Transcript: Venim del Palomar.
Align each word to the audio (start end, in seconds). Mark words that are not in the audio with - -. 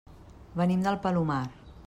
Venim 0.61 0.81
del 0.87 0.97
Palomar. 1.05 1.41